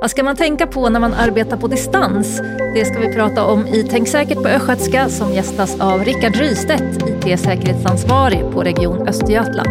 [0.00, 2.40] Vad ska man tänka på när man arbetar på distans?
[2.74, 7.08] Det ska vi prata om i Tänk säkert på Östgötska som gästas av Rickard Rystedt,
[7.24, 9.68] IT-säkerhetsansvarig på Region Östergötland.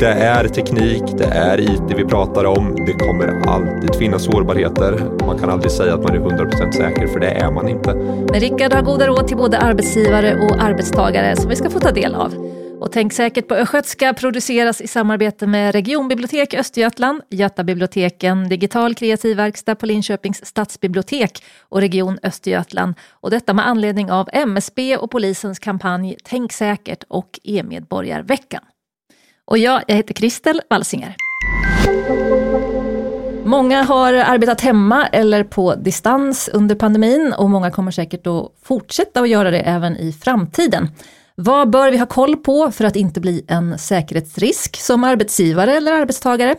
[0.00, 2.76] Det är teknik, det är IT vi pratar om.
[2.86, 5.00] Det kommer alltid finnas sårbarheter.
[5.26, 7.94] Man kan aldrig säga att man är 100% säker, för det är man inte.
[8.30, 11.90] Men Rickard har goda råd till både arbetsgivare och arbetstagare som vi ska få ta
[11.90, 12.34] del av.
[12.80, 19.74] Och Tänk säkert på Östgötska produceras i samarbete med Regionbibliotek Östergötland, Götabiblioteken, Digital kreativ verkstad
[19.74, 22.94] på Linköpings stadsbibliotek och Region Östergötland.
[23.10, 28.62] Och detta med anledning av MSB och polisens kampanj Tänk säkert och e-medborgarveckan.
[29.44, 31.14] Och jag, jag heter Kristel Walsinger.
[33.44, 39.20] Många har arbetat hemma eller på distans under pandemin och många kommer säkert att fortsätta
[39.20, 40.88] att göra det även i framtiden.
[41.40, 45.92] Vad bör vi ha koll på för att inte bli en säkerhetsrisk som arbetsgivare eller
[45.92, 46.54] arbetstagare?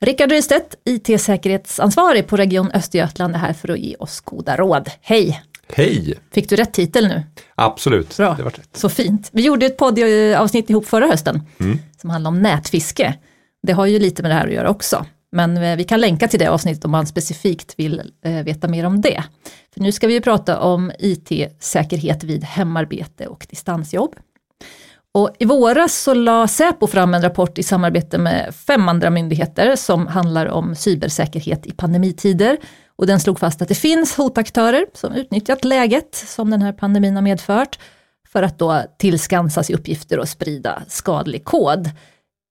[0.00, 4.90] Rickard Rystedt, IT-säkerhetsansvarig på Region Östergötland är här för att ge oss goda råd.
[5.00, 5.42] Hej!
[5.72, 6.18] Hej!
[6.34, 7.22] Fick du rätt titel nu?
[7.54, 8.34] Absolut, Bra.
[8.34, 8.76] det var rätt.
[8.76, 9.28] Så fint.
[9.32, 11.78] Vi gjorde ett poddavsnitt ihop förra hösten Mm.
[12.00, 13.14] som handlade om nätfiske.
[13.62, 15.06] Det har ju lite med det här att göra också.
[15.32, 18.86] Men eh, vi kan länka till det avsnittet om man specifikt vill eh, veta mer
[18.86, 19.24] om det.
[19.74, 24.16] För nu ska vi ju prata om IT-säkerhet vid hemarbete och distansjobb.
[25.12, 29.76] Och I våras så la Säpo fram en rapport i samarbete med fem andra myndigheter
[29.76, 32.56] som handlar om cybersäkerhet i pandemitider.
[32.96, 37.14] Och den slog fast att det finns hotaktörer som utnyttjat läget som den här pandemin
[37.14, 37.78] har medfört
[38.28, 41.90] för att då tillskansa sig uppgifter och sprida skadlig kod.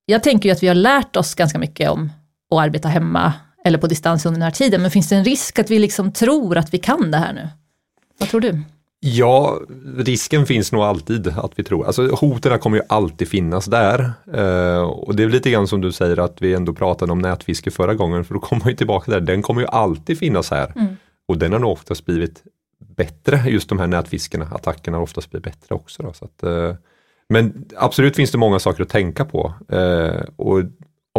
[0.06, 2.12] Jag tänker ju att vi har lärt oss ganska mycket om
[2.52, 3.34] att arbeta hemma
[3.66, 6.12] eller på distans under den här tiden, men finns det en risk att vi liksom
[6.12, 7.48] tror att vi kan det här nu?
[8.18, 8.62] Vad tror du?
[9.02, 9.60] Ja,
[9.98, 11.86] risken finns nog alltid att vi tror.
[11.86, 14.12] Alltså hoten kommer ju alltid finnas där.
[14.34, 17.72] Eh, och det är lite grann som du säger att vi ändå pratade om nätfiske
[17.72, 19.20] förra gången, för då kommer vi tillbaka där.
[19.20, 20.74] Den kommer ju alltid finnas här.
[20.76, 20.98] Mm.
[21.28, 22.44] Och den har nog oftast blivit
[22.96, 24.46] bättre, just de här nätfiskarna.
[24.46, 26.04] Attackerna har oftast blivit bättre också.
[26.04, 26.76] Då, så att, eh,
[27.30, 29.54] men absolut finns det många saker att tänka på.
[29.70, 30.62] Eh, och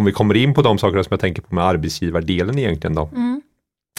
[0.00, 3.10] om vi kommer in på de sakerna som jag tänker på med arbetsgivardelen egentligen då.
[3.16, 3.42] Mm.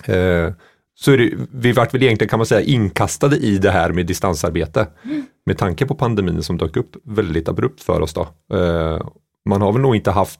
[0.06, 0.54] Eh,
[0.96, 4.06] så är det, vi vart väl egentligen kan man säga inkastade i det här med
[4.06, 4.88] distansarbete.
[5.46, 8.22] Med tanke på pandemin som dök upp väldigt abrupt för oss då.
[8.58, 9.02] Eh,
[9.46, 10.40] man har väl nog inte haft,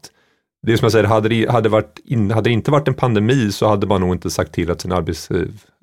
[0.68, 2.94] det är som jag säger, hade det, hade, varit in, hade det inte varit en
[2.94, 5.30] pandemi så hade man nog inte sagt till att sin arbets,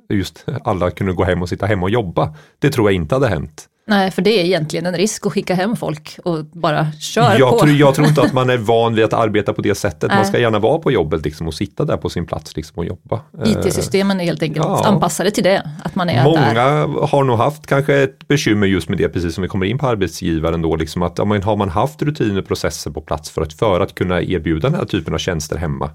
[0.08, 2.34] just alla kunde gå hem och sitta hemma och jobba.
[2.58, 3.68] Det tror jag inte hade hänt.
[3.88, 7.50] Nej, för det är egentligen en risk att skicka hem folk och bara köra Jag
[7.50, 7.58] på.
[7.58, 10.10] tror, jag tror inte att man är van vid att arbeta på det sättet.
[10.10, 10.26] Man Nej.
[10.26, 13.20] ska gärna vara på jobbet liksom, och sitta där på sin plats liksom, och jobba.
[13.44, 14.84] Eh, IT-systemen är helt enkelt ja.
[14.84, 17.06] anpassade till det, att man är Många där.
[17.06, 19.86] har nog haft kanske ett bekymmer just med det, precis som vi kommer in på
[19.86, 23.52] arbetsgivaren då, liksom att men har man haft rutiner och processer på plats för att,
[23.52, 25.90] för att kunna erbjuda den här typen av tjänster hemma,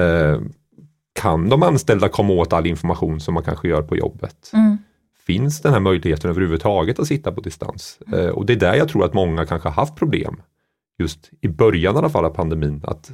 [0.00, 0.40] eh,
[1.20, 4.50] kan de anställda komma åt all information som man kanske gör på jobbet?
[4.52, 4.78] Mm.
[5.26, 7.98] Finns den här möjligheten överhuvudtaget att sitta på distans?
[8.12, 10.36] Eh, och det är där jag tror att många kanske har haft problem,
[10.98, 13.10] just i början i alla fall av pandemin, att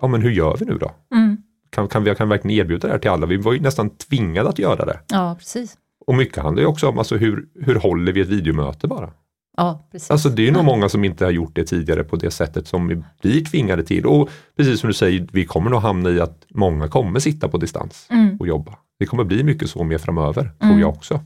[0.00, 0.90] ja men hur gör vi nu då?
[1.14, 1.36] Mm.
[1.70, 3.26] Kan, kan vi kan verkligen erbjuda det här till alla?
[3.26, 5.00] Vi var ju nästan tvingade att göra det.
[5.08, 5.76] Ja, precis.
[6.06, 9.10] Och mycket handlar ju också om alltså hur, hur håller vi ett videomöte bara?
[9.56, 10.10] Ja, precis.
[10.10, 12.88] Alltså det är nog många som inte har gjort det tidigare på det sättet som
[12.88, 14.06] vi blir tvingade till.
[14.06, 17.58] Och precis som du säger, vi kommer nog hamna i att många kommer sitta på
[17.58, 18.36] distans Mm.
[18.40, 18.78] och jobba.
[18.98, 20.54] Det kommer bli mycket så mer framöver, Mm.
[20.72, 21.20] tror jag också.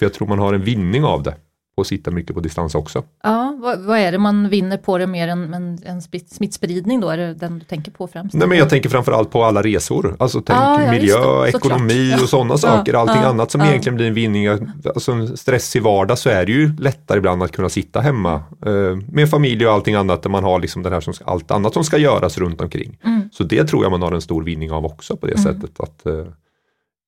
[0.00, 1.34] För jag tror man har en vinning av det,
[1.76, 3.02] på att sitta mycket på distans också.
[3.22, 7.00] Ja, vad, vad är det man vinner på det mer än, än en smitt- smittspridning
[7.00, 7.08] då?
[7.10, 8.34] Är det den du tänker på främst?
[8.34, 10.16] Nej men jag tänker framförallt på alla resor.
[10.18, 12.94] Alltså tänk Ja, ja, miljö, ekonomi och sådana Ja, saker.
[12.94, 14.46] Allting ja, annat som egentligen blir en vinning.
[14.46, 18.34] Alltså en stressig vardag så är det ju lättare ibland att kunna sitta hemma
[18.66, 21.50] eh, med familj och allting annat där man har liksom det här som ska, allt
[21.50, 22.98] annat som ska göras runt omkring.
[23.04, 23.20] Mm.
[23.32, 25.44] Så det tror jag man har en stor vinning av också på det Mm.
[25.54, 26.26] sättet att eh,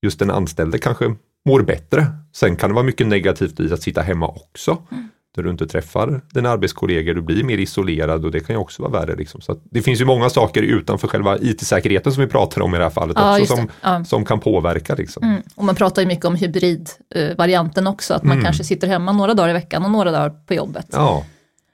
[0.02, 1.14] just den anställde kanske
[1.46, 2.06] mår bättre.
[2.32, 4.78] Sen kan det vara mycket negativt i att sitta hemma också.
[4.92, 5.08] Mm.
[5.34, 8.82] Där du inte träffar dina arbetskollegor, du blir mer isolerad och det kan ju också
[8.82, 9.16] vara värre.
[9.16, 9.40] Liksom.
[9.40, 12.84] Så det finns ju många saker utanför själva IT-säkerheten som vi pratar om i det
[12.84, 13.68] här fallet Ja, också som.
[13.82, 14.04] Ja.
[14.04, 14.94] som kan påverka.
[14.94, 15.22] Liksom.
[15.22, 15.42] Mm.
[15.54, 18.44] Och man pratar ju mycket om hybridvarianten också, att man Mm.
[18.44, 20.86] kanske sitter hemma några dagar i veckan och några dagar på jobbet.
[20.92, 21.24] Ja.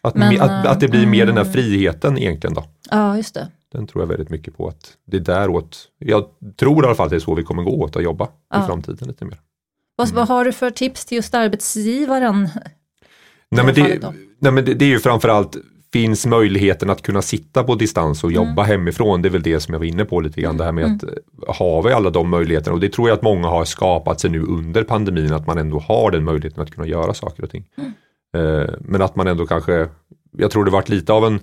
[0.02, 1.52] Att, Men, me- att, att det blir mer den här mm.
[1.52, 2.64] friheten egentligen då.
[2.90, 3.48] Ja, just det.
[3.72, 6.25] Den tror jag väldigt mycket på att det är däråt, jag
[6.56, 8.62] tror i alla fall att det är så vi kommer gå åt att jobba Ja.
[8.62, 9.38] i framtiden lite mer.
[9.98, 10.16] Vad, Mm.
[10.16, 12.48] vad har du för tips till just arbetsgivaren?
[13.50, 15.56] Nej men, det nej men det, det är ju framförallt,
[15.92, 19.74] finns möjligheten att kunna sitta på distans och jobba hemifrån, det är väl det som
[19.74, 20.96] jag var inne på lite grann, det här med Mm.
[20.96, 24.20] att eh, har vi alla de möjligheterna och det tror jag att många har skapat
[24.20, 27.50] sig nu under pandemin, att man ändå har den möjligheten att kunna göra saker och
[27.50, 27.64] ting.
[27.78, 27.92] Mm.
[28.36, 29.88] Eh, men att man ändå kanske,
[30.38, 31.40] jag tror det varit lite av en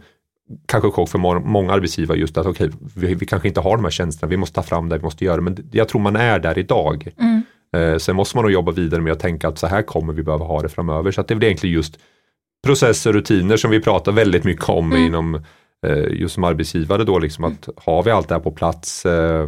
[0.65, 3.83] kanske chock för många arbetsgivare just att okej, okay, vi, vi, kanske inte har de
[3.83, 6.15] här tjänsterna, vi måste ta fram det, vi måste göra det, men jag tror man
[6.15, 7.07] är där idag.
[7.19, 7.41] Mm.
[7.75, 10.23] Eh, sen måste man nog jobba vidare med att tänka att så här kommer vi
[10.23, 11.11] behöva ha det framöver.
[11.11, 11.99] Så det är väl egentligen just
[12.65, 15.05] processer och rutiner som vi pratar väldigt mycket om mm.
[15.05, 15.35] inom
[15.87, 19.47] eh, just som arbetsgivare då, liksom att har vi allt det här på plats, eh,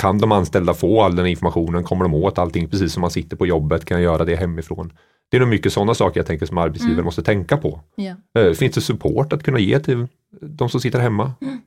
[0.00, 3.36] kan de anställda få all den informationen, kommer de åt allting precis som man sitter
[3.36, 4.92] på jobbet, kan jag göra det hemifrån?
[5.30, 7.04] Det är nog mycket sådana saker jag tänker som arbetsgivare mm.
[7.04, 7.80] måste tänka på.
[7.96, 8.54] Yeah.
[8.54, 10.06] Finns det support att kunna ge till
[10.40, 11.32] de som sitter hemma?
[11.40, 11.58] Mm.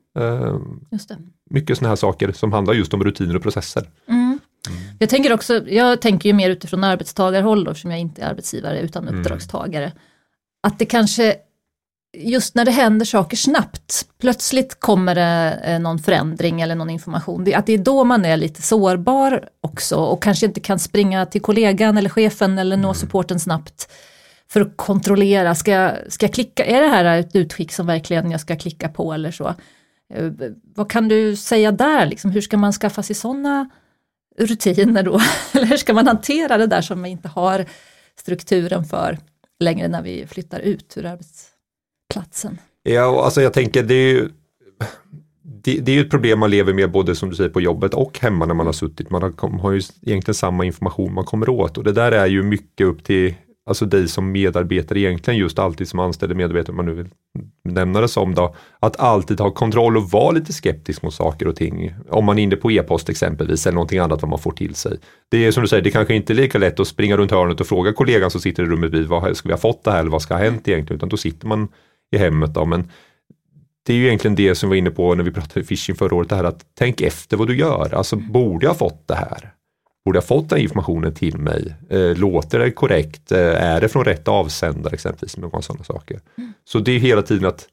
[1.50, 3.82] Mycket sådana här saker som handlar just om rutiner och processer.
[4.08, 4.31] Mm.
[4.68, 4.80] Mm.
[4.98, 8.80] Jag tänker också, jag tänker ju mer utifrån arbetstagarhåll då, som jag inte är arbetsgivare
[8.80, 9.20] utan mm.
[9.20, 9.84] uppdragstagare.
[9.84, 9.96] Mm.
[10.62, 11.36] Att det kanske,
[12.16, 17.54] just när det händer saker snabbt, plötsligt kommer det eh, någon förändring eller någon information,
[17.54, 21.42] att det är då man är lite sårbar också och kanske inte kan springa till
[21.42, 22.94] kollegan eller chefen eller nå mm.
[22.94, 23.92] supporten snabbt
[24.48, 28.30] för att kontrollera, ska jag, ska jag klicka, är det här ett utskick som verkligen
[28.30, 29.54] jag ska klicka på eller så?
[30.14, 30.30] Eh,
[30.74, 33.70] vad kan du säga där, liksom, hur ska man skaffa sig sådana
[34.38, 35.20] rutiner då?
[35.52, 37.64] Eller hur ska man hantera det där som vi inte har
[38.18, 39.18] strukturen för
[39.60, 42.58] längre när vi flyttar ut ur arbetsplatsen?
[42.82, 44.28] Ja, alltså jag tänker det är ju
[45.42, 48.18] det, det, är ett problem man lever med både som du säger på jobbet och
[48.18, 49.10] hemma när man har suttit.
[49.10, 52.42] Man har, har ju egentligen samma information man kommer åt och det där är ju
[52.42, 53.34] mycket upp till
[53.66, 57.08] alltså dig som medarbetare egentligen just alltid som anställd medarbetare, man nu vill
[57.64, 61.56] nämna det som då, att alltid ha kontroll och vara lite skeptisk mot saker och
[61.56, 61.94] ting.
[62.10, 64.98] Om man är inne på e-post exempelvis eller någonting annat vad man får till sig.
[65.30, 67.60] Det är som du säger, det kanske inte är lika lätt att springa runt hörnet
[67.60, 70.00] och fråga kollegan som sitter i rummet vid vad ska vi ha fått det här
[70.00, 71.68] eller vad ska ha hänt egentligen, utan då sitter man
[72.16, 72.64] i hemmet då.
[72.64, 72.90] Men
[73.86, 76.16] det är ju egentligen det som vi var inne på när vi pratade phishing förra
[76.16, 77.94] året, det här att tänk efter vad du gör.
[77.94, 79.52] Alltså borde jag ha fått det här?
[80.04, 81.74] Borde jag fått den informationen till mig?
[81.90, 83.32] Eh, låter det korrekt?
[83.32, 85.36] Eh, är det från rätt avsändare exempelvis?
[85.36, 86.20] Några sådana saker.
[86.38, 86.52] Mm.
[86.64, 87.68] Så det är hela tiden att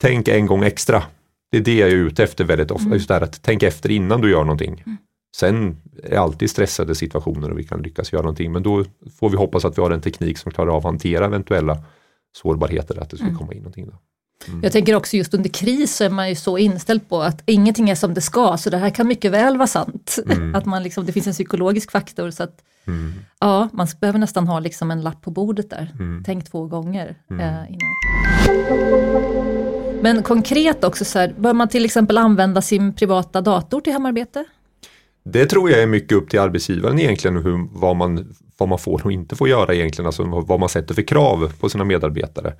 [0.00, 1.02] tänka en gång extra.
[1.50, 2.92] Det är det jag är ute efter väldigt ofta, mm.
[2.92, 4.82] just det här att tänka efter innan du gör någonting.
[4.86, 4.98] Mm.
[5.36, 8.84] Sen är alltid stressade situationer och vi kan lyckas göra någonting, men då
[9.18, 11.82] får vi hoppas att vi har en teknik som klarar av att hantera eventuella
[12.36, 13.38] sårbarheter, att det ska mm.
[13.38, 13.86] komma in någonting.
[13.86, 13.98] Då.
[14.48, 14.60] Mm.
[14.62, 17.90] Jag tänker också just under kris så är man ju så inställd på att ingenting
[17.90, 20.18] är som det ska, så det här kan mycket väl vara sant.
[20.30, 20.54] Mm.
[20.54, 23.12] Att man liksom, det finns en psykologisk faktor så att mm.
[23.40, 25.92] ja, man behöver nästan ha liksom en lapp på bordet där.
[25.98, 26.22] Mm.
[26.26, 27.40] Tänk två gånger mm.
[27.40, 27.90] eh, innan.
[30.02, 34.44] Men konkret också, så här, bör man till exempel använda sin privata dator till hemarbete?
[35.24, 39.00] Det tror jag är mycket upp till arbetsgivaren egentligen, hur, vad, man, vad man får
[39.04, 42.52] och inte får göra egentligen, alltså vad man sätter för krav på sina medarbetare.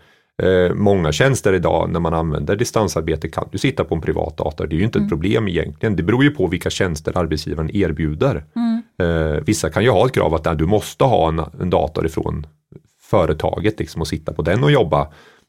[0.43, 4.67] Eh, många tjänster idag när man använder distansarbete kan du sitta på en privat dator.
[4.67, 5.07] Det är ju inte mm.
[5.07, 5.97] ett problem egentligen.
[5.97, 8.45] Det beror ju på vilka tjänster arbetsgivaren erbjuder.
[8.57, 8.83] Mm.
[8.99, 12.47] Eh, vissa kan ju ha ett krav att du måste ha en, en dator ifrån
[13.03, 15.09] företaget liksom, och sitta på den och jobba.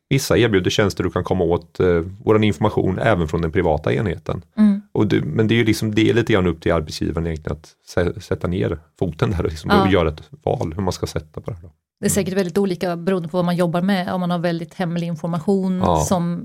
[0.09, 4.41] Vissa erbjuder tjänster du kan komma åt eh, vår information även från den privata enheten.
[4.57, 4.81] Mm.
[4.91, 7.57] Och det, men det är ju liksom, det är lite grann upp till arbetsgivaren egentligen
[7.57, 9.81] att sätta ner foten där och, liksom, ja.
[9.81, 11.57] och göra ett val hur man ska sätta på det.
[11.61, 11.69] Här.
[11.99, 14.73] Det är säkert väldigt olika beroende på vad man jobbar med, om man har väldigt
[14.73, 15.99] hemlig information ja.
[15.99, 16.43] som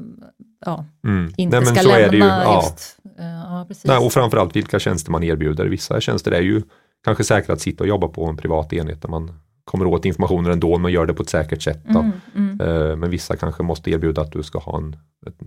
[0.66, 1.32] ja, mm.
[1.36, 2.62] inte Nej, ska lämna ja.
[2.62, 2.96] just.
[3.18, 5.66] Ja, Nej, och framförallt vilka tjänster man erbjuder.
[5.66, 6.62] Vissa tjänster är ju
[7.04, 10.52] kanske säkra att sitta och jobba på en privat enhet där man kommer åt informationen
[10.52, 11.88] ändå, men gör det på ett säkert sätt.
[11.88, 12.60] Mm, mm.
[12.60, 14.96] Uh, men vissa kanske måste erbjuda att du ska ha en,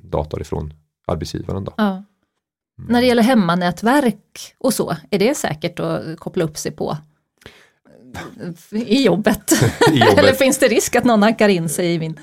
[0.03, 0.73] dator ifrån
[1.07, 1.63] arbetsgivaren.
[1.63, 1.73] Då.
[1.77, 2.03] Mm.
[2.77, 6.97] När det gäller hemmanätverk och så, är det säkert att koppla upp sig på?
[8.71, 9.51] I jobbet.
[9.91, 10.17] I jobbet.
[10.17, 12.19] Eller finns det risk att någon hackar in sig i min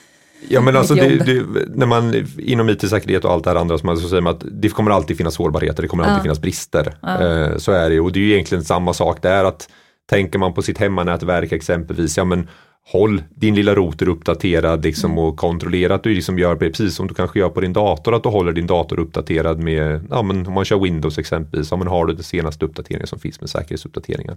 [0.49, 1.45] Ja men alltså det, det,
[1.75, 4.91] när man inom IT-säkerhet och allt det här andra så säger man att det kommer
[4.91, 6.23] alltid finnas sårbarheter, det kommer alltid ja.
[6.23, 6.95] finnas brister.
[7.03, 7.23] Ja.
[7.23, 9.69] Eh, så är det och det är ju egentligen samma sak där att
[10.11, 12.49] tänker man på sitt hemmanätverk exempelvis, ja men
[12.93, 15.25] håll din lilla router uppdaterad liksom, mm.
[15.25, 18.23] och kontrollera att du liksom gör precis som du kanske gör på din dator, att
[18.23, 21.87] du håller din dator uppdaterad med, ja men om man kör Windows exempelvis, ja men
[21.87, 24.37] har du det senaste uppdateringen som finns med säkerhetsuppdateringar.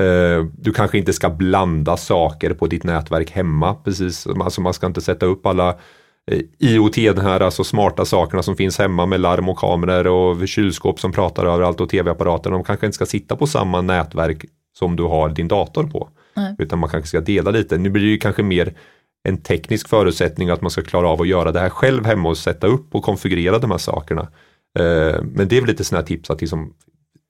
[0.00, 4.86] Uh, du kanske inte ska blanda saker på ditt nätverk hemma, precis, alltså man ska
[4.86, 5.72] inte sätta upp alla
[6.32, 10.48] uh, IoT, den här alltså smarta sakerna som finns hemma med larm och kameror och
[10.48, 14.44] kylskåp som pratar överallt och tv-apparater, de kanske inte ska sitta på samma nätverk
[14.78, 16.08] som du har din dator på.
[16.36, 16.54] Nej.
[16.58, 17.78] Utan man kanske ska dela lite.
[17.78, 18.74] Nu blir det ju kanske mer
[19.28, 22.36] en teknisk förutsättning att man ska klara av att göra det här själv hemma och
[22.36, 24.22] sätta upp och konfigurera de här sakerna.
[24.78, 26.74] Eh, men det är väl lite sådana tips att liksom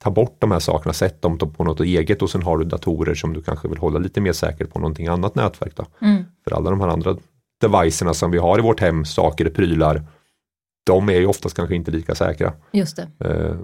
[0.05, 3.15] ta bort de här sakerna, sätt dem på något eget och sen har du datorer
[3.15, 5.75] som du kanske vill hålla lite mer säkert på någonting annat nätverk.
[5.75, 5.85] Då.
[6.01, 6.23] Mm.
[6.43, 7.17] För alla de här andra
[7.61, 10.03] devicerna som vi har i vårt hem, saker, prylar,
[10.85, 12.53] de är ju oftast kanske inte lika säkra.
[12.71, 13.07] Just det.
[13.19, 13.55] Eh,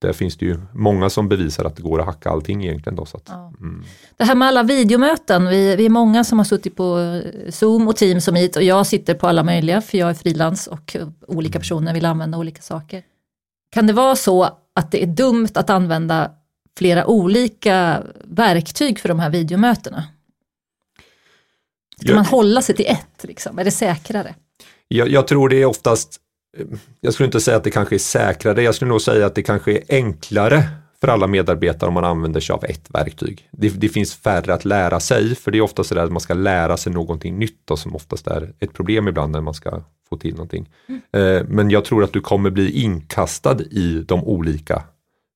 [0.00, 2.96] där finns det ju många som bevisar att det går att hacka allting egentligen.
[2.96, 3.52] Då, så att, ja.
[3.60, 3.84] mm.
[4.16, 7.96] Det här med alla videomöten, vi, vi är många som har suttit på Zoom och
[7.96, 10.96] Teams och Meet och jag sitter på alla möjliga för jag är frilans och
[11.28, 13.02] olika personer vill använda olika saker.
[13.74, 16.30] Kan det vara så att det är dumt att använda
[16.78, 20.04] flera olika verktyg för de här videomötena?
[22.00, 23.22] Ska jag, man hålla sig till ett?
[23.22, 23.58] Liksom?
[23.58, 24.34] Är det säkrare?
[24.88, 26.20] Jag, jag, tror det är oftast,
[27.00, 29.42] jag skulle inte säga att det kanske är säkrare, jag skulle nog säga att det
[29.42, 30.68] kanske är enklare
[31.00, 33.48] för alla medarbetare om man använder sig av ett verktyg.
[33.50, 36.34] Det, det finns färre att lära sig, för det är ofta så att man ska
[36.34, 40.16] lära sig någonting nytt och som oftast är ett problem ibland när man ska få
[40.16, 40.68] till någonting.
[40.88, 41.00] Mm.
[41.12, 44.82] Eh, men jag tror att du kommer bli inkastad i de olika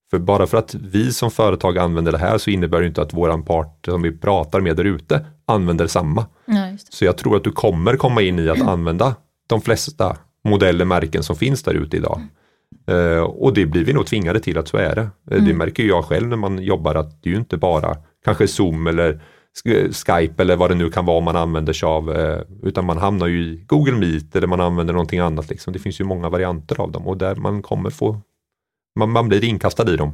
[0.09, 3.13] för bara för att vi som företag använder det här så innebär det inte att
[3.13, 6.25] våran part som vi pratar med där ute använder samma.
[6.45, 9.15] Ja, så jag tror att du kommer komma in i att använda
[9.47, 12.17] de flesta modeller, märken som finns där ute idag.
[12.17, 12.29] Mm.
[12.89, 15.01] Uh, och det blir vi nog tvingade till att så är det.
[15.01, 15.45] Uh, mm.
[15.45, 18.87] Det märker jag själv när man jobbar att det är ju inte bara kanske Zoom
[18.87, 19.21] eller
[20.05, 22.09] Skype eller vad det nu kan vara man använder sig av.
[22.09, 25.49] Uh, utan man hamnar ju i Google Meet eller man använder någonting annat.
[25.49, 25.73] Liksom.
[25.73, 28.21] Det finns ju många varianter av dem och där man kommer få
[28.99, 30.13] man, man blir inkastad i dem.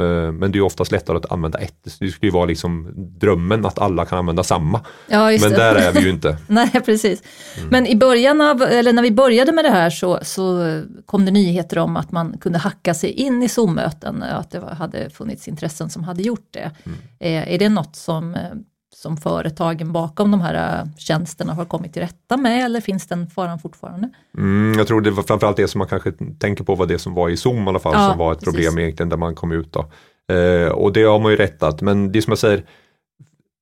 [0.00, 1.74] Uh, men det är oftast lättare att använda ett.
[1.84, 4.80] Det skulle ju vara liksom drömmen att alla kan använda samma.
[5.06, 6.36] Ja, men där är vi ju inte.
[6.46, 7.22] Nej, precis.
[7.56, 7.68] Mm.
[7.68, 11.30] Men i början av, eller när vi började med det här så, så kom det
[11.30, 15.90] nyheter om att man kunde hacka sig in i Zoom-möten, att det hade funnits intressen
[15.90, 16.70] som hade gjort det.
[16.84, 16.98] Mm.
[17.18, 18.40] Är, är det något som eh,
[19.04, 23.26] som företagen bakom de här äh, tjänsterna har kommit till rätta med eller finns den
[23.26, 24.08] faran fortfarande?
[24.38, 27.14] Mm, jag tror det var framförallt det som man kanske tänker på var det som
[27.14, 28.54] var i Zoom i alla fall ja, som var ett precis.
[28.54, 29.72] problem egentligen där man kom ut.
[29.72, 29.80] Då.
[30.34, 32.64] Eh, och det har man ju rättat men det som jag säger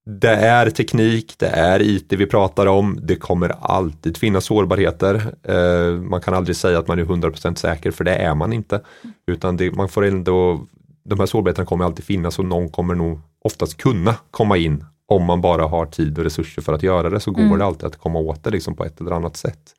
[0.06, 5.34] det är teknik, det är IT vi pratar om, det kommer alltid finnas sårbarheter.
[5.42, 8.80] Eh, man kan aldrig säga att man är 100% säker för det är man inte.
[9.26, 10.66] Utan det, man får ändå,
[11.04, 15.24] de här sårbarheterna kommer alltid finnas och någon kommer nog oftast kunna komma in om
[15.24, 17.58] man bara har tid och resurser för att göra det så går mm.
[17.58, 19.74] det alltid att komma åt det liksom på ett eller annat sätt.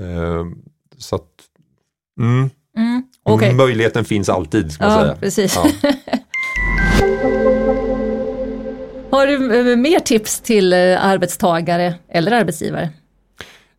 [0.00, 0.44] Uh,
[0.98, 1.28] så att,
[2.20, 2.50] mm.
[2.76, 3.02] Mm.
[3.24, 3.54] Okay.
[3.54, 4.72] Möjligheten finns alltid.
[4.72, 5.16] Ska ja, säga.
[5.16, 5.56] Precis.
[5.56, 5.70] Ja.
[9.10, 12.90] har du eh, mer tips till eh, arbetstagare eller arbetsgivare?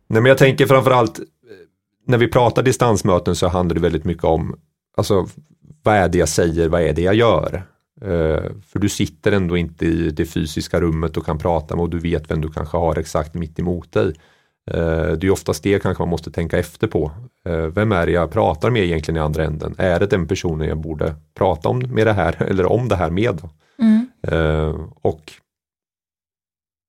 [0.06, 1.24] Nej, men jag tänker framförallt eh,
[2.06, 4.58] när vi pratar distansmöten så handlar det väldigt mycket om
[4.96, 5.26] alltså,
[5.82, 7.62] vad är det jag säger, vad är det jag gör?
[8.04, 11.90] Eh, för du sitter ändå inte i det fysiska rummet och kan prata med och
[11.90, 14.14] du vet vem du kanske har exakt mitt emot dig.
[14.70, 17.10] Eh, det är oftast det kanske man måste tänka efter på.
[17.46, 19.74] Eh, vem är det jag pratar med egentligen i andra änden?
[19.78, 23.10] Är det den personen jag borde prata om med det här eller om det här
[23.10, 23.40] med?
[23.78, 24.06] Mm.
[25.02, 25.32] Och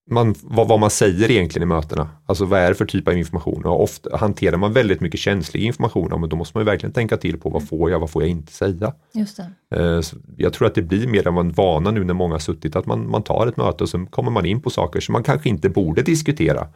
[0.10, 2.10] man, vad, vad, man säger egentligen i mötena.
[2.26, 3.66] Alltså vad är det för typ av information?
[3.66, 7.40] Och ofta hanterar man väldigt mycket känslig information, men då måste man verkligen tänka till
[7.40, 8.94] på vad får jag, vad får jag inte säga?
[9.14, 9.80] Just det.
[9.80, 10.02] Eh,
[10.38, 12.86] jag tror att det blir mer än en vana nu när många har suttit, att
[12.86, 15.50] man, man tar ett möte och så kommer man in på saker som man kanske
[15.50, 16.68] inte borde diskutera.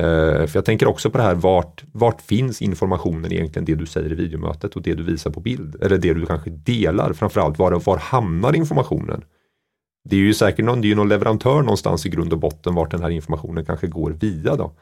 [0.00, 3.86] Eh, för jag tänker också på det här, vart, vart finns informationen egentligen, det du
[3.86, 5.82] säger i videomötet och det du visar på bild?
[5.82, 9.24] Eller det du kanske delar, framförallt var, var hamnar informationen?
[10.04, 12.90] Det är ju säkert någon, det är någon leverantör någonstans i grund och botten vart
[12.90, 14.72] den här informationen kanske går via då.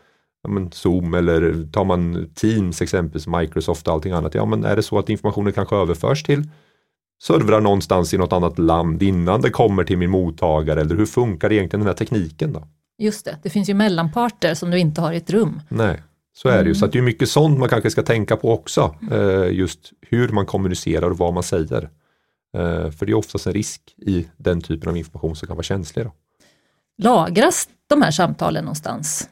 [0.42, 4.34] Ja, men Zoom eller tar man Teams exempelvis, Microsoft och allting annat.
[4.34, 6.48] Ja men är det så att informationen kanske överförs till
[7.22, 11.52] servrar någonstans i något annat land innan det kommer till min mottagare eller hur funkar
[11.52, 12.68] egentligen den här tekniken då?
[12.98, 15.60] Just det, det finns ju mellanparter som du inte har i ett rum.
[15.68, 16.02] Nej,
[16.34, 16.74] så är det ju.
[16.74, 18.94] Så att det är mycket sånt man kanske ska tänka på också.
[19.10, 21.88] Eh, just hur man kommunicerar och vad man säger.
[22.56, 25.62] Eh, för det är oftast en risk i den typen av information som kan vara
[25.64, 26.04] känslig.
[26.04, 26.12] Då.
[27.02, 29.28] Lagras de här samtalen någonstans?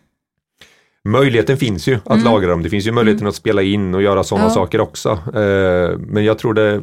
[1.05, 2.25] Möjligheten finns ju att mm.
[2.25, 2.63] lagra dem.
[2.63, 3.29] Det finns ju möjligheten mm.
[3.29, 4.51] att spela in och göra sådana ja.
[4.51, 5.11] saker också.
[5.11, 6.83] Eh, men jag tror det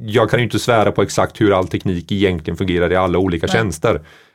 [0.00, 3.46] jag kan ju inte svära på exakt hur all teknik egentligen fungerar i alla olika
[3.46, 3.56] Nej.
[3.56, 3.94] tjänster.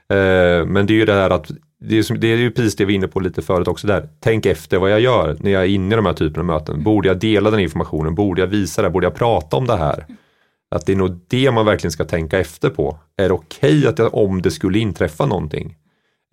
[0.09, 2.85] Eh, men det är ju det här att det är, det är ju precis det
[2.85, 4.09] vi var inne på lite förut också där.
[4.19, 6.83] Tänk efter vad jag gör när jag är inne i de här typerna av möten.
[6.83, 8.15] Borde jag dela den informationen?
[8.15, 8.89] Borde jag visa det?
[8.89, 10.05] Borde jag prata om det här?
[10.75, 12.99] Att det är nog det man verkligen ska tänka efter på.
[13.17, 15.77] Är det okej okay att om det skulle inträffa någonting?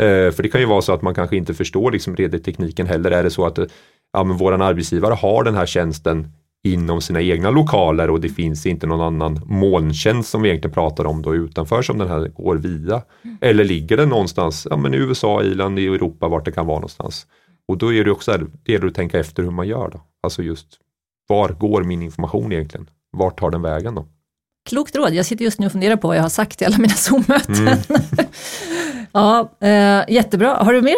[0.02, 3.10] Eh, för det kan ju vara så att man kanske inte förstår liksom tekniken heller.
[3.10, 3.58] Är det så att
[4.12, 6.32] ja, men våran arbetsgivare har den här tjänsten
[6.66, 11.04] inom sina egna lokaler och det finns inte någon annan molntjänst som vi egentligen pratar
[11.06, 13.02] om då utanför som den här går via.
[13.22, 13.36] Mm.
[13.40, 16.76] Eller ligger den någonstans ja, men i USA, Irland, i Europa, vart det kan vara
[16.76, 17.26] någonstans.
[17.68, 19.90] Och då är det också det gäller att tänka efter hur man gör.
[19.92, 20.00] Då.
[20.22, 20.66] Alltså just
[21.28, 22.90] var går min information egentligen?
[23.12, 24.06] Vart tar den vägen då?
[24.66, 26.78] Klokt råd, jag sitter just nu och funderar på vad jag har sagt i alla
[26.78, 27.68] mina Zoom-möten.
[27.68, 27.78] Mm.
[29.12, 30.96] ja, eh, jättebra, har du mer?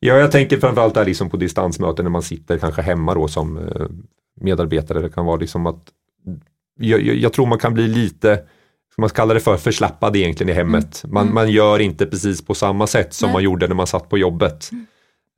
[0.00, 3.58] Ja, jag tänker framförallt där liksom på distansmöten när man sitter kanske hemma då som
[3.58, 3.86] eh,
[4.40, 5.02] medarbetare.
[5.02, 5.82] Det kan vara liksom att
[6.80, 8.36] jag, jag, tror man kan bli lite,
[8.92, 11.04] ska man kalla det för, förslappad egentligen i hemmet.
[11.04, 11.14] Mm.
[11.14, 11.34] Man, Mm.
[11.34, 13.32] man gör inte precis på samma sätt som Nej.
[13.32, 14.70] man gjorde när man satt på jobbet.
[14.72, 14.86] Mm.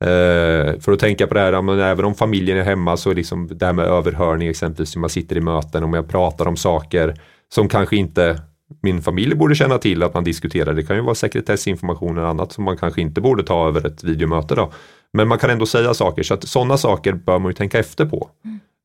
[0.03, 3.15] Eh, för att tänka på det här, men även om familjen är hemma så är
[3.15, 6.57] liksom det här med överhörning exempelvis, när man sitter i möten och jag pratar om
[6.57, 7.21] saker
[7.53, 8.41] som kanske inte
[8.81, 10.73] min familj borde känna till att man diskuterar.
[10.73, 14.03] Det kan ju vara sekretessinformation eller annat som man kanske inte borde ta över ett
[14.03, 14.71] videomöte då.
[15.13, 18.05] Men man kan ändå säga saker så att sådana saker bör man ju tänka efter
[18.05, 18.29] på.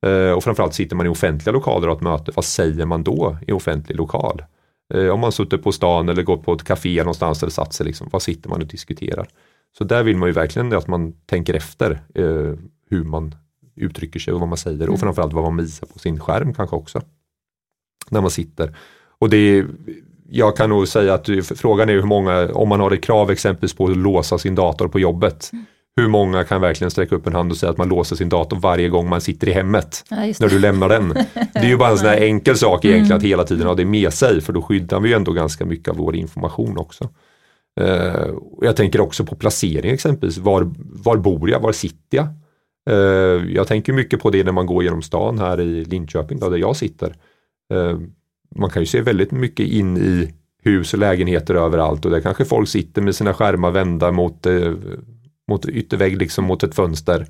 [0.07, 3.03] Eh, och framförallt sitter man i offentliga lokaler och har ett möte, vad säger man
[3.03, 4.43] då i offentlig lokal?
[4.95, 7.87] Eh, om man suttit på stan eller gått på ett café någonstans eller satt sig,
[7.87, 9.29] liksom, vad sitter man och diskuterar?
[9.79, 12.59] Så där vill man ju verkligen att man tänker efter eh,
[12.91, 13.35] hur man
[13.77, 14.93] uttrycker sig och vad man säger Mm.
[14.95, 17.03] och framförallt vad man visar på sin skärm kanske också.
[18.11, 18.77] När man sitter.
[19.19, 19.67] Och det är,
[20.31, 23.75] jag kan nog säga att frågan är hur många, om man har ett krav exempelvis
[23.75, 25.65] på att låsa sin dator på jobbet, Mm.
[25.97, 28.57] hur många kan verkligen sträcka upp en hand och säga att man låser sin dator
[28.61, 30.05] varje gång man sitter i hemmet?
[30.11, 31.09] Ja, när du lämnar den.
[31.53, 33.17] Det är ju bara en sån här enkel sak egentligen Mm.
[33.17, 35.89] att hela tiden ha det med sig för då skyddar vi ju ändå ganska mycket
[35.89, 37.09] av vår information också.
[37.81, 38.27] Eh,
[38.61, 40.39] jag tänker också på placering exempelvis.
[40.39, 41.61] Var, var bor jag?
[41.61, 42.27] Var sitter jag?
[42.91, 46.49] Eh, jag tänker mycket på det när man går genom stan här i Linköping då,
[46.51, 47.15] där jag sitter.
[47.75, 47.99] Eh,
[48.57, 52.45] man kan ju se väldigt mycket in i hus och lägenheter överallt och där kanske
[52.45, 54.73] folk sitter med sina skärmar vända mot, eh,
[55.49, 57.27] mot yttervägg, liksom mot ett fönster.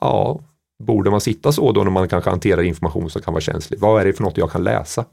[0.00, 0.40] Ja,
[0.82, 3.80] borde man sitta så då när man kanske hanterar information som kan vara känslig?
[3.80, 5.04] Vad är det för något jag kan läsa?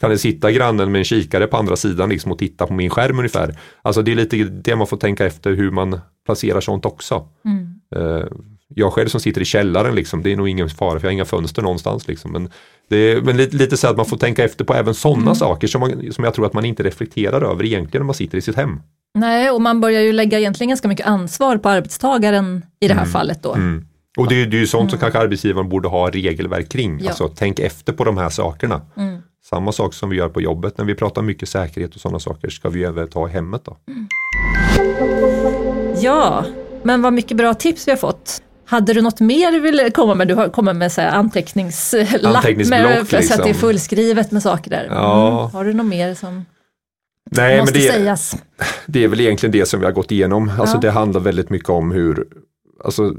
[0.00, 2.90] Kan det sitta grannen med en kikare på andra sidan liksom och titta på min
[2.90, 3.58] skärm ungefär?
[3.82, 7.28] Alltså det är lite det man får tänka efter hur man placerar sånt också.
[7.44, 7.80] Mm.
[7.96, 8.26] Eh,
[8.74, 11.12] jag själv som sitter i källaren, liksom, det är nog ingen fara för jag har
[11.12, 12.08] inga fönster någonstans.
[12.08, 12.32] Liksom.
[12.32, 12.50] Men,
[12.90, 15.34] det är, men lite, lite så att man får tänka efter på även sådana Mm.
[15.34, 18.38] saker som, man, som jag tror att man inte reflekterar över egentligen när man sitter
[18.38, 18.80] i sitt hem.
[19.18, 23.00] Nej, och man börjar ju lägga egentligen ganska mycket ansvar på arbetstagaren i det här
[23.00, 23.12] Mm.
[23.12, 23.54] fallet då.
[23.54, 23.84] Mm.
[24.18, 26.98] Och det, är- det är ju sånt som kanske arbetsgivaren borde ha regelverk kring.
[27.00, 27.08] Ja.
[27.08, 28.80] Alltså tänk efter på de här sakerna.
[28.96, 29.18] Mm.
[29.50, 32.48] Samma sak som vi gör på jobbet när vi pratar mycket säkerhet och sådana saker
[32.50, 33.76] ska vi även ta i hemmet då.
[36.00, 36.44] Ja,
[36.82, 38.42] men vad mycket bra tips vi har fått.
[38.66, 40.28] Hade du något mer du ville komma med?
[40.28, 43.54] Du har kommit med så här anteckningslapp med, för så att det är liksom.
[43.54, 44.86] fullskrivet med saker där.
[44.90, 45.40] Ja.
[45.40, 45.52] Mm.
[45.52, 46.44] Har du något mer som
[47.30, 48.36] Nej, måste men det, sägas?
[48.86, 50.50] det är väl egentligen det som vi har gått igenom.
[50.58, 50.80] Alltså Ja.
[50.80, 52.26] det handlar väldigt mycket om hur,
[52.84, 53.14] alltså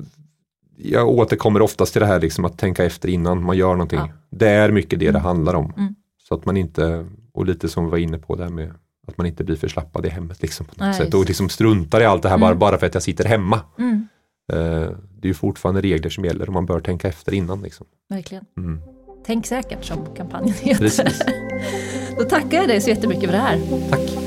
[0.78, 4.00] jag återkommer oftast till det här liksom att tänka efter innan man gör någonting.
[4.00, 4.10] Ja.
[4.32, 5.74] Det är mycket det det handlar om.
[5.78, 5.96] Mm.
[6.28, 8.74] Så att man inte, och lite som vi var inne på där med
[9.08, 12.02] att man inte blir förslappad i hemmet liksom på något Nej, sätt och liksom struntar
[12.02, 12.60] i allt det här bara, Mm.
[12.60, 13.60] bara för att jag sitter hemma.
[13.80, 14.08] Mm,
[14.48, 17.62] det är ju fortfarande regler som gäller och man bör tänka efter innan.
[17.62, 17.88] Liksom.
[18.10, 18.46] verkligen.
[18.58, 18.82] Mm.
[19.26, 20.80] Tänk säkert som kampanjen heter.
[20.80, 21.22] Precis.
[22.18, 23.62] Då tackar jag dig så jättemycket för det här.
[23.90, 24.25] Tack.